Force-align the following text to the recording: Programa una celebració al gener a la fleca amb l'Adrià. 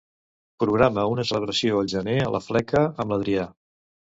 Programa 0.63 1.03
una 1.11 1.27
celebració 1.31 1.77
al 1.83 1.91
gener 1.93 2.17
a 2.25 2.33
la 2.37 2.41
fleca 2.47 2.85
amb 3.05 3.15
l'Adrià. 3.17 3.47